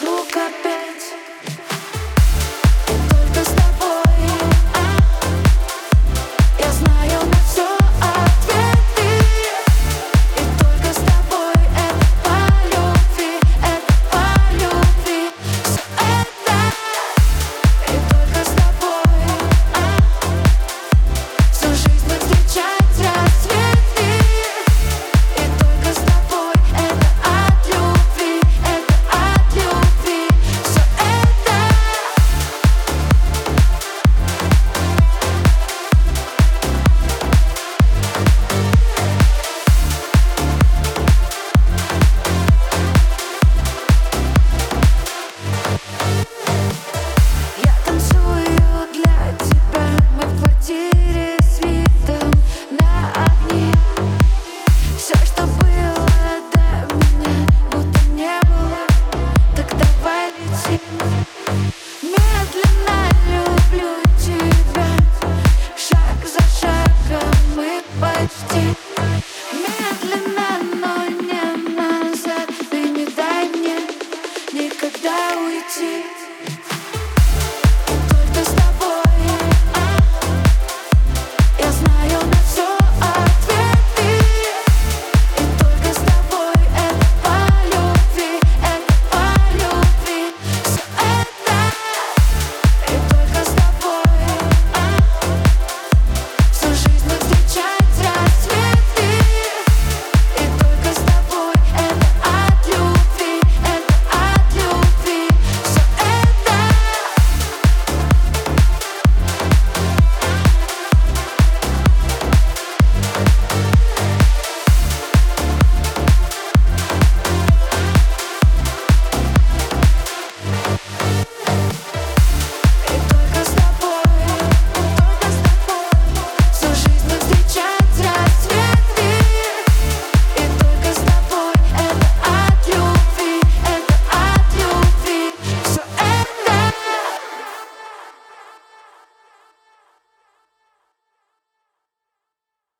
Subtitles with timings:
[0.00, 0.67] Look up.
[75.02, 75.10] 到
[75.50, 76.17] 一起。